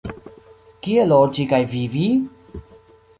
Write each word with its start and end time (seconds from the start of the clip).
Kie 0.87 1.03
loĝi 1.11 1.45
kaj 1.51 1.59
vivi? 1.75 2.07